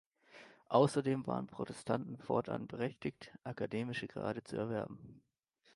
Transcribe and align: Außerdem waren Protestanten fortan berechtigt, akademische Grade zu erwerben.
Außerdem 0.69 1.27
waren 1.27 1.45
Protestanten 1.45 2.17
fortan 2.17 2.65
berechtigt, 2.67 3.31
akademische 3.43 4.07
Grade 4.07 4.43
zu 4.43 4.55
erwerben. 4.57 5.21